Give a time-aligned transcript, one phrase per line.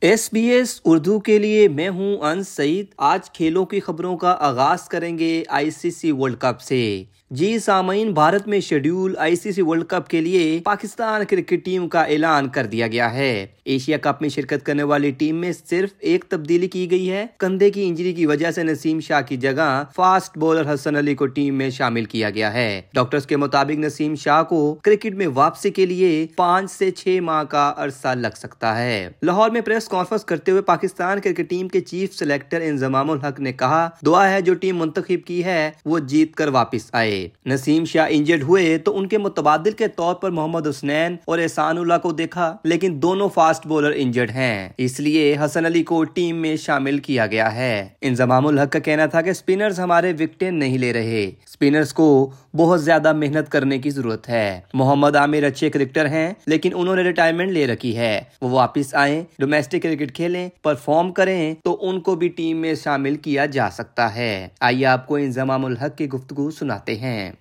[0.00, 4.36] S B S Urdu کے لیے میں ہوں انس سعید۔ آج کھیلوں کی خبروں کا
[4.38, 9.36] آغاز کریں گے آئی سی سی ورلڈ کپ سے۔ جی سامعین، بھارت میں schedule I
[9.36, 13.46] C C world cup کے لیے پاکستان کرکٹ ٹیم کا اعلان کر دیا گیا ہے۔
[13.64, 17.70] ایشیا کپ میں شرکت کرنے والی ٹیم میں صرف ایک تبدیلی کی گئی ہے۔ کندھے
[17.70, 21.54] کی انجری کی وجہ سے نسیم شاہ کی جگہ فاسٹ بولر حسن علی کو ٹیم
[21.54, 25.86] میں شامل کیا گیا ہے۔ ڈاکٹرز کے مطابق نسیم شاہ کو کرکٹ میں واپسی کے
[25.86, 30.50] لیے پانچ سے چھ ماہ کا عرصہ لگ سکتا ہے۔ لاہور میں پریس کانفرنس کرتے
[30.50, 34.76] ہوئے پاکستان کرکٹ ٹیم کے چیف سلیکٹر انضمام الحق نے کہا، دعا ہے جو ٹیم
[34.76, 39.18] منتخب کی ہے وہ جیت کر واپس آئے۔ نسیم شاہ انجرڈ ہوئے تو ان کے
[39.18, 43.92] متبادل کے طور پر محمد حسنین اور احسان اللہ کو دیکھا، لیکن دونوں فاسٹ بولر
[43.94, 48.72] انجرڈ ہیں۔ اس لیے حسن علی کو ٹیم میں شامل کیا گیا ہے۔ انضمام الحق
[48.72, 53.48] کا کہنا تھا کہ سپینرز ہمارے وکٹیں نہیں لے رہے۔ سپینرز کو بہت زیادہ محنت
[53.48, 57.96] کرنے کی ضرورت ہے۔ محمد عامر اچھے کرکٹر ہیں، لیکن انہوں نے ریٹائرمنٹ لے رکھی
[57.96, 62.74] ہے۔ وہ واپس آئیں ڈومیسٹک کرکٹ کھیلیں پرفارم کریں، تو ان کو بھی ٹیم میں
[62.74, 67.32] شامل کیا جا سکتا ہے۔ آئیے آپ کو انضمام الحق کی گفتگو سناتے ہیں۔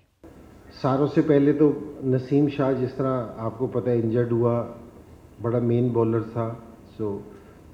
[0.82, 4.74] ساروں سے پہلے تو نسیم شاہ، جس طرح آپ کو پتہ انجرڈ ہوا،
[5.42, 6.54] بڑا مین بولر تھا۔
[6.98, 7.20] سو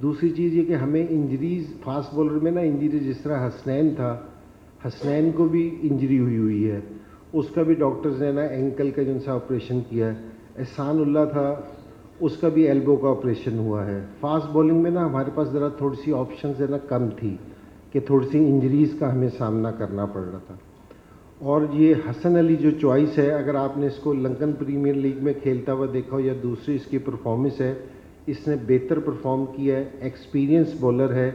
[0.01, 4.19] دوسری چیز یہ کہ ہمیں انجریز فاسٹ بولر میں نا انجری جس طرح حسنین تھا،
[4.87, 6.79] حسنین کو بھی انجری ہوئی ہوئی ہے۔
[7.37, 10.13] اس کا بھی ڈاکٹرز نے نا اینکل کا جن سا آپریشن کیا ہے،
[10.57, 11.55] احسان اللہ تھا،
[12.19, 15.67] اس کا بھی ایلبو کا آپریشن ہوا ہے۔ فاسٹ بولنگ میں نا ہمارے پاس ذرا
[15.67, 17.37] تھوڑی سی آپشنز ہے نا کم تھی
[17.91, 20.55] کہ تھوڑی سی انجریز کا ہمیں سامنا کرنا پڑ رہا تھا۔
[21.39, 25.23] اور یہ حسن علی جو چوائس ہے، اگر آپ نے اس کو لنکن پریمیئر لیگ
[25.23, 27.73] میں کھیلتا ہوا دیکھا ہو یا دوسری اس کی پرفارمنس ہے،
[28.25, 31.31] اس نے بہتر پرفارم کیا ہے ایکسپیرینس بولر ہے۔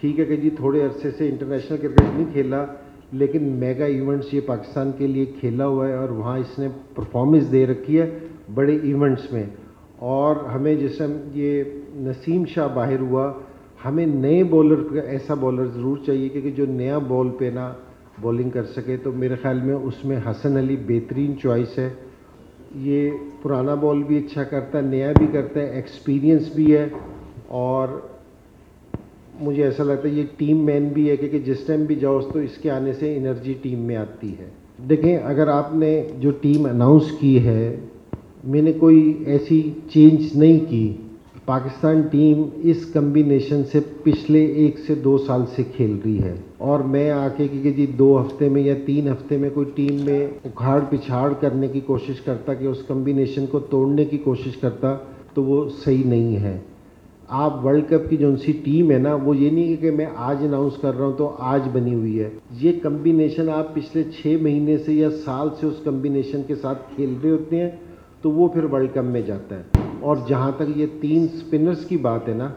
[0.00, 2.66] ٹھیک ہے کہ جی تھوڑے عرصے سے انٹرنیشنل کرکٹ نہیں کھیلا
[3.12, 7.52] لیکن میگا ایونٹس یہ پاکستان کے لیے کھیلا ہوا ہے اور وہاں اس نے پرفارمنس
[7.52, 8.18] دے رکھی ہے
[8.54, 9.42] بڑے ایونٹس میں۔
[9.98, 11.02] اور ہمیں جس
[11.34, 13.32] یہ نسیم شاہ باہر ہوا،
[13.84, 17.72] ہمیں نئے بولر ایسا بولر ضرور چاہیے کہ جو نیا بال پہ نا
[18.20, 21.90] بولنگ کر سکے۔ تو میرے خیال میں اس میں حسن علی بہترین چوائس ہے۔
[22.76, 23.10] یہ
[23.42, 26.88] پرانا بال بھی اچھا کرتا ہے، نیا بھی کرتا ہے ایکسپیرینس بھی ہے۔
[27.48, 27.88] اور
[29.40, 32.38] مجھے ایسا لگتا ہے یہ ٹیم مین بھی ہے کہ جس ٹائم بھی جاؤ تو
[32.38, 34.44] اس کے آنے سے انرجی ٹیم میں آتی ہے۔
[34.88, 37.76] دیکھیں، اگر آپ نے جو ٹیم اناؤنس کی ہے،
[38.44, 40.92] میں نے کوئی ایسی چینج نہیں کی۔
[41.44, 46.80] پاکستان ٹیم اس کمبینیشن سے پچھلے ایک سے دو سال سے کھیل رہی ہے۔ اور
[46.80, 50.26] میں آ کے کہ جی دو ہفتے میں یا تین ہفتے میں کوئی ٹیم میں
[50.44, 54.96] اکھاڑ پچھاڑ کرنے کی کوشش کرتا کہ اس کمبینیشن کو توڑنے کی کوشش کرتا،
[55.34, 56.58] تو وہ صحیح نہیں ہے۔
[57.32, 60.36] آپ ورلڈ کپ کی جو سی ٹیم ہے نا، وہ یہ نہیں کہ میں آج
[60.40, 64.78] اناؤنس کر رہا ہوں تو آج بنی ہوئی ہے۔ یہ کمبینیشن آپ پچھلے چھ مہینے
[64.78, 67.70] سے یا سال سے اس کمبینیشن کے ساتھ کھیل رہے ہوتے ہیں،
[68.22, 69.62] تو وہ پھر ورلڈ کپ میں جاتا ہے۔
[70.00, 72.48] اور جہاں تک یہ تین سپنرز کی بات ہے نا،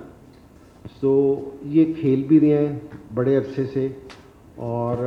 [1.00, 2.80] تو یہ کھیل بھی رہے ہیں
[3.14, 3.88] بڑے عرصے سے،
[4.56, 4.98] اور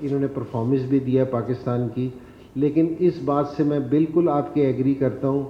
[0.00, 2.08] انہوں نے پرفارمنس بھی دیا پاکستان کی۔
[2.54, 5.42] لیکن اس بات سے میں بالکل آپ کے ایگری کرتا ہوں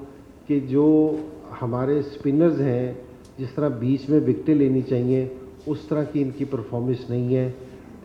[0.46, 1.16] کہ جو
[1.62, 2.92] ہمارے سپنرز ہیں
[3.40, 5.28] جس طرح بیچ میں وکٹیں لینی چاہیے،
[5.66, 7.52] اس طرح کی ان کی پرفارمنس نہیں ہے۔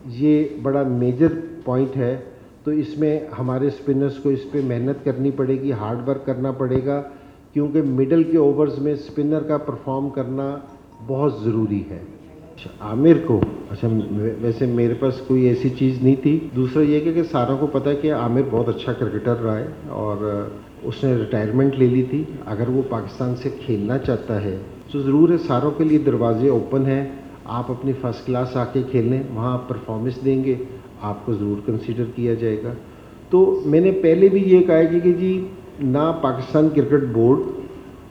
[0.06, 1.28] یہ بڑا میجر
[1.66, 2.18] پوائنٹ ہے۔
[2.64, 6.52] تو اس میں ہمارے سپنرز کو اس پہ محنت کرنی پڑے گی ہارڈ ورک کرنا
[6.52, 7.04] پڑے گا۔
[7.54, 10.58] کیونکہ مڈل کے اوورز میں اسپنر کا پرفارم کرنا
[11.08, 12.00] بہت ضروری ہے۔
[12.56, 13.88] اچھا عامر کو اچھا
[14.42, 17.96] ویسے میرے پاس کوئی ایسی چیز نہیں تھی۔ دوسرا یہ کہ ساروں کو پتہ ہے
[17.96, 20.48] کہ عامر بہت اچھا کرکٹر رہا ہے اور
[20.84, 24.58] اس نے ریٹائرمنٹ لے لی تھی۔ اگر وہ پاکستان سے کھیلنا چاہتا ہے
[24.92, 27.06] تو ضرور ہے ساروں کے لیے دروازے اوپن ہیں۔
[27.46, 30.56] آپ اپنی فرسٹ کلاس آ کے کھیلیں وہاں آپ پرفارمنس دیں گے۔
[31.02, 32.74] آپ کو ضرور کنسیڈر کیا جائے گا۔
[33.30, 35.48] تو میں نے پہلے بھی یہ کہا کہ جی
[35.80, 37.40] نہ پاکستان کرکٹ بورڈ،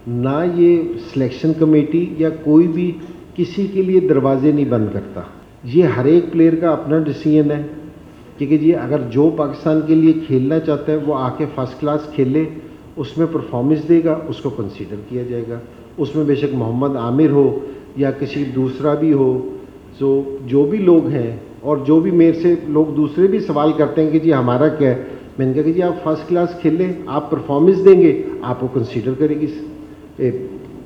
[0.06, 0.82] نہ یہ
[1.12, 2.92] سلیکشن کمیٹی یا کوئی بھی
[3.34, 5.20] کسی کے لیے دروازے نہیں بند کرتا۔
[5.64, 7.62] یہ ہر ایک پلیئر کا اپنا ڈسیزن ہے
[8.38, 12.00] کیونکہ جی اگر جو پاکستان کے لیے کھیلنا چاہتا ہے، وہ آ کے فرسٹ کلاس
[12.14, 12.44] کھیلے،
[12.96, 15.58] اس میں پرفارمنس دے گا، اس کو کنسیڈر کیا جائے گا۔
[15.98, 17.58] اس میں بے شک محمد عامر ہو
[17.96, 19.56] یا کسی دوسرا بھی ہو،
[19.98, 24.02] سو جو بھی لوگ ہیں اور جو بھی میرے سے لوگ دوسرے بھی سوال کرتے
[24.02, 25.02] ہیں کہ جی ہمارا کیا ہے؟
[25.38, 28.60] میں نے کہا کہ جی آپ فرسٹ کلاس کھیل لیں آپ پرفارمنس دیں گے، آپ
[28.60, 29.46] کو کنسیڈر کرے گی۔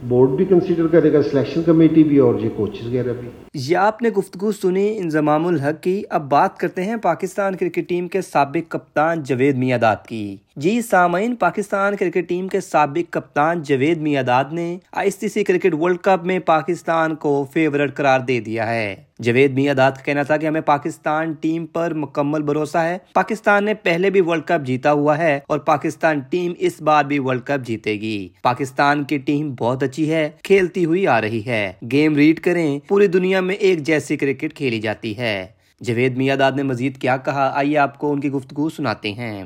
[0.09, 4.03] بورڈ بھی کنسیڈر کرے گا سلیکشن کمیٹی بھی اور یہ کوچز وغیرہ بھی۔ یہ آپ
[4.03, 8.71] نے گفتگو سنی انضمام الحق کی۔ اب بات کرتے ہیں پاکستان کرکٹ ٹیم کے سابق
[8.71, 14.79] کپتان جوید میاداد کی۔ جی سامعین، پاکستان کرکٹ ٹیم کے سابق کپتان جوید میاداد نے
[14.93, 19.53] I C C cricket world cup میں پاکستان کو فیورٹ قرار دے دیا ہے۔ جوید
[19.53, 24.11] میاداد کا کہنا تھا کہ ہمیں پاکستان ٹیم پر مکمل بھروسہ ہے۔ پاکستان نے پہلے
[24.11, 27.93] بھی ورلڈ کپ جیتا ہوا ہے اور پاکستان ٹیم اس بار بھی ورلڈ کپ جیتے
[27.93, 32.79] گی۔ پاکستان کی ٹیم بہت اچھی ہے، کھیلتی ہوئی آ رہی ہے۔ گیم ریڈ کریں،
[32.89, 35.47] پوری دنیا میں ایک جیسی کرکٹ کھیلی جاتی ہے۔
[35.81, 39.45] جوید میاداد نے مزید کیا کہا، آئیے آپ کو ان کی گفتگو سناتے ہیں۔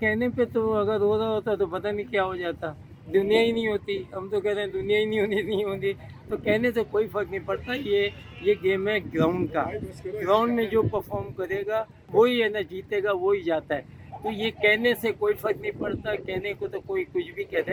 [0.00, 2.72] کہنے پہ تو اگر رو رہا ہوتا تو پتہ نہیں کیا ہو جاتا۔
[3.12, 5.92] دنیا ہی نہیں ہوتی۔ ہم تو کہہ رہے ہیں دنیا ہی نہیں ہونی، نہیں ہوتی۔
[6.28, 8.08] تو کہنے سے کوئی فرق نہیں پڑتا۔ یہ
[8.40, 9.64] یہ گیم ہے گراؤنڈ کا۔
[10.04, 13.82] گراؤنڈ میں جو پرفارم کرے گا، وہی ہے نا جیتے گا، وہی جاتا ہے۔
[14.22, 17.72] تو یہ کہنے سے کوئی فرق نہیں پڑتا۔ کہنے کو تو کوئی کچھ بھی کہتے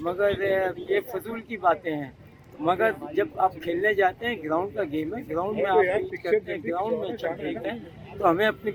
[0.00, 0.30] مگر
[0.88, 2.10] یہ فضول کی باتیں ہیں۔
[2.58, 6.58] مگر جب آپ کھیلنے جاتے ہیں گراؤنڈ کا گیم ہے۔ گراؤنڈ میں آپ کرتے ہیں
[6.64, 7.78] گراؤنڈ میں اچھا کھیلتے ہیں۔
[8.18, 8.70] تو ہمیں اپنی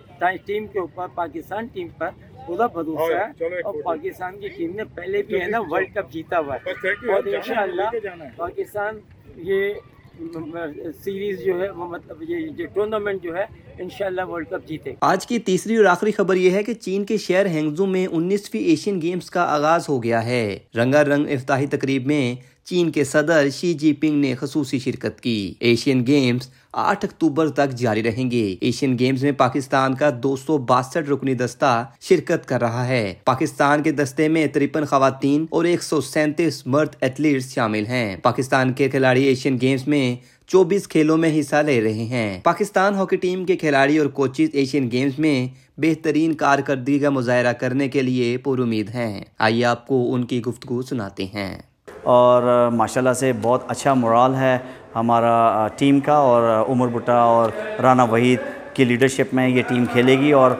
[0.46, 2.10] ٹیم کے اوپر، پاکستان ٹیم پر
[2.46, 6.40] پورا بھروسہ ہے اور پاکستان کی ٹیم نے پہلے بھی ہے نا ورلڈ کپ جیتا
[6.40, 9.00] ہوا ہے۔ اور ان شاء اللہ پاکستان
[9.36, 9.74] یہ
[11.04, 13.46] سیریز جو ہے وہ مطلب یہ جو ٹورنامنٹ جو ہے
[13.80, 17.18] انشاءاللہ ورلڈ کپ جیتے۔ آج کی تیسری اور آخری خبر یہ ہے کہ چین کے
[17.18, 22.06] شہر ہینگزو میں انیسویں ایشین گیمز کا آغاز ہو گیا ہے۔ رنگا رنگ افتاحی تقریب
[22.08, 27.50] میں چین کے صدر شی جی پنگ نے خصوصی شرکت کی۔ ایشین گیمز آٹھ اکتوبر
[27.50, 32.46] تک جاری رہیں گے۔ ایشین گیمز میں پاکستان کا دو سو باسٹھ رکنی دستہ شرکت
[32.46, 37.54] کر رہا ہے۔ پاکستان کے دستے میں ترپن خواتین اور ایک سو سینتیس مرد ایتھلیٹس
[37.54, 40.16] شامل ہیں۔ پاکستان کے کھلاڑی ایشین گیمز میں
[40.48, 44.92] چوبیس کھیلوں میں حصہ لے رہے ہیں۔ پاکستان ہاکی ٹیم کے کھلاڑی اور کوچز ایشین
[44.92, 45.48] گیمز میں
[45.78, 50.42] بہترین کارکردگی کا مظاہرہ کرنے کے لیے پر امید ہیں۔ آئیے آپ کو ان کی
[50.42, 51.58] گفتگو سناتے ہیں۔
[52.14, 54.58] اور ماشاءاللہ سے بہت اچھا مرال ہے
[54.96, 57.50] ہمارا ٹیم کا اور عمر بٹا اور
[57.84, 58.40] رانا وحید
[58.74, 60.52] کی لیڈرشپ میں یہ ٹیم کھیلے گی اور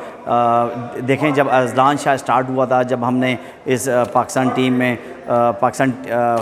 [1.08, 4.96] دیکھیں جب ازلان شاہ اسٹارٹ ہوا تھا، جب ہم نے اس پاکستان ٹیم میں
[5.60, 5.92] پاکستان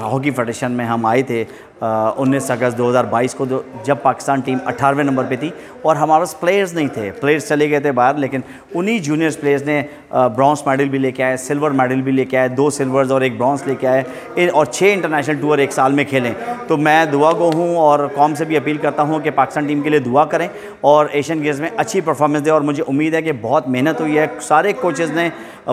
[0.03, 1.43] ہاکی فیڈریشن میں ہم آئے تھے
[1.83, 3.45] انیس اگست دو ہزار بائیس کو
[3.85, 5.49] جب پاکستان ٹیم اٹھارہویں نمبر پہ تھی
[5.81, 8.41] اور ہمارے پاس پلیئرز نہیں تھے پلیئرز چلے گئے تھے باہر، لیکن
[8.73, 9.81] انہی جونیئرز پلیئرز نے
[10.11, 13.21] برانس میڈل بھی لے کے آئے سلور میڈل بھی لے کے آئے، دو سلورز اور
[13.21, 16.31] ایک برانس لے کے آئے اور چھ انٹرنیشنل ٹور ایک سال میں کھیلیں۔
[16.67, 19.81] تو میں دعا گو ہوں اور قوم سے بھی اپیل کرتا ہوں کہ پاکستان ٹیم
[19.81, 20.47] کے لیے دعا کریں
[20.81, 24.17] اور ایشین گیمز میں اچھی پرفارمنس دے اور مجھے امید ہے کہ بہت محنت ہوئی
[24.19, 25.29] ہے، سارے کوچز نے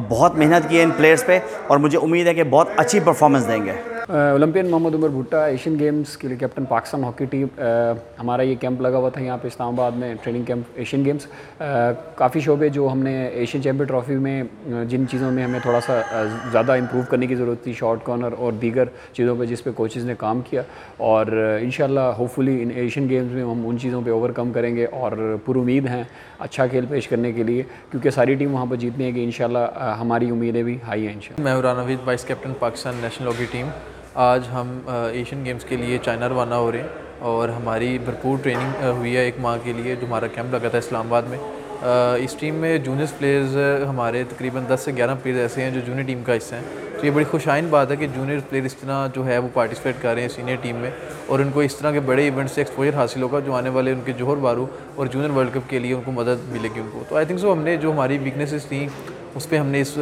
[0.08, 3.48] بہت محنت کی ہے ان پلیئرز پہ اور مجھے امید ہے کہ بہت اچھی پرفارمنس
[3.48, 3.72] دیں گے۔
[4.10, 7.46] Olympian Muhammad Umar Bhatta Asian games کے لیے کیپٹن پاکستان ہاکی ٹیم
[8.18, 11.26] ہمارا یہ کیمپ لگا ہوا تھا یہاں پہ اسلام آباد میں ٹریننگ کیمپ ایشین گیمز
[12.16, 14.42] کافی شعبے جو ہم نے ایشین چیمپئن ٹرافی میں
[14.84, 16.00] جن چیزوں میں ہمیں تھوڑا سا
[16.52, 20.04] زیادہ امپروو کرنے کی ضرورت تھی شارٹ کارنر اور دیگر چیزوں پہ جس پہ کوچز
[20.04, 20.62] نے کام کیا
[20.98, 21.26] اور
[21.60, 24.86] انشاءاللہ hopefully in Asian games میں ہم ان چیزوں پہ اوور کم کریں گے
[24.92, 26.02] اور پر امید ہیں
[26.38, 29.94] اچھا کھیل پیش کرنے کے لیے کیونکہ ساری ٹیم وہاں پہ جیتنے ہیں کہ انشاءاللہ
[30.00, 33.66] ہماری امیدیں بھی ہائی ہیں انشاءاللہ میں Imran Naveed vice captain Pakistan national hockey team
[34.20, 34.70] آج ہم
[35.12, 36.88] ایشین گیمز کے لیے چائنا روانہ ہو رہے ہیں
[37.28, 40.78] اور ہماری بھرپور ٹریننگ ہوئی ہے ایک ماہ کے لیے جو ہمارا کیمپ لگا تھا
[40.78, 41.38] اسلام آباد میں۔
[42.22, 43.56] اس ٹیم میں جونیئرس پلیئرز
[43.88, 47.06] ہمارے تقریباً دس سے گیارہ پلیئرز ایسے ہیں جو جونیئر ٹیم کا حصہ ہیں۔ تو
[47.06, 50.02] یہ بڑی خوش آئند بات ہے کہ جونیئر پلیئر اس طرح جو ہے وہ پارٹیسپیٹ
[50.02, 50.90] کر رہے ہیں سینئر ٹیم میں
[51.26, 53.92] اور ان کو اس طرح کے بڑے ایونٹ سے ایکسپوجر حاصل ہوگا جو آنے والے
[53.92, 56.80] ان کے جوہر بارو اور جونیئر ورلڈ کپ کے لیے ان کو مدد ملے گی
[56.80, 58.86] ان کو۔ تو آئی تھنک سو ہم نے جو ہماری ویکنیسز تھیں،
[59.34, 59.98] اس پہ ہم نے اس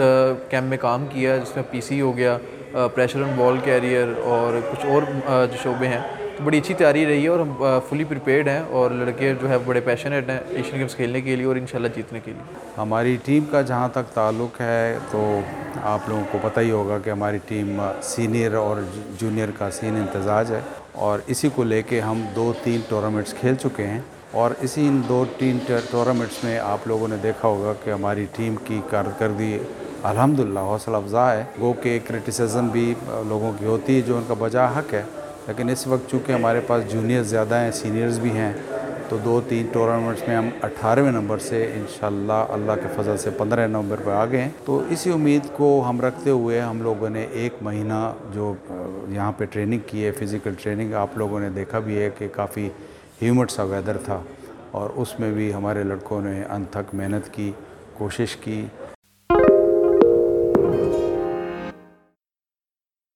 [0.51, 2.39] کیمپ میں کام کیا، جس میں پی سی ہو گیا۔
[2.73, 6.01] پریشر آن بال کیریئر اور کچھ اور جو شعبے ہیں،
[6.37, 7.53] تو بڑی اچھی تیاری رہی ہے اور ہم
[7.89, 11.47] فلی پریپیئرڈ ہیں اور لڑکے جو ہے بڑے پیشنیٹ ہیں ایشین گیمس کھیلنے کے لیے
[11.47, 15.41] اور انشاءاللہ جیتنے کے لیے۔ ہماری ٹیم کا جہاں تک تعلق ہے، تو
[15.85, 18.83] آپ لوگوں کو پتہ ہی ہوگا کہ ہماری ٹیم سینئر اور
[19.21, 20.61] جونیئر کا سین امتزاج ہے
[21.07, 24.01] اور اسی کو لے کے ہم دو تین ٹورنامنٹس کھیل چکے ہیں
[24.33, 25.59] اور اسی ان دو تین
[25.91, 29.59] ٹورنامنٹس میں آپ لوگوں نے دیکھا ہوگا کہ ہماری ٹیم کی کارکردگی
[30.03, 32.95] الحمد للہ حوصلہ افزا ہے۔ گو کہ کرٹیسزم بھی
[33.27, 35.03] لوگوں کی ہوتی ہے جو ان کا بجا حق ہے۔
[35.47, 38.53] لیکن اس وقت چونکہ ہمارے پاس جونیئر زیادہ ہیں سینئرز بھی ہیں،
[39.09, 43.67] تو دو تین ٹورنامنٹس میں ہم اٹھارہویں نمبر سے انشاءاللہ اللہ کے فضل سے پندرہ
[43.67, 47.27] نمبر پہ آ گئے ہیں۔ تو اسی امید کو ہم رکھتے ہوئے ہم لوگوں نے
[47.31, 48.55] ایک مہینہ جو
[49.09, 52.71] یہاں پہ ٹریننگ کی ہے فزیکل ٹریننگ آپ لوگوں نے دیکھا بھی ہے کہ کافی
[53.23, 54.23] ہیومٹ سا ویدر تھا۔
[54.71, 57.53] اور اس میں بھی ہمارے لڑکوں نے ان محنت کی،
[57.99, 58.67] کوشش کی۔